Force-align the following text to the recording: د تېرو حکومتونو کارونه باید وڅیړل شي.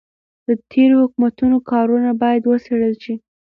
د 0.47 0.49
تېرو 0.71 0.95
حکومتونو 1.03 1.57
کارونه 1.71 2.09
باید 2.21 2.43
وڅیړل 2.45 2.93
شي. 3.03 3.13